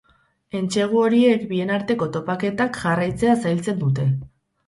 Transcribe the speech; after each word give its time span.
Entsegu 0.59 1.01
horiek 1.01 1.43
bien 1.51 1.73
arteko 1.75 2.07
topaketak 2.15 2.79
jarraitzea 2.85 3.37
zailtzen 3.45 3.79
dute. 3.87 4.07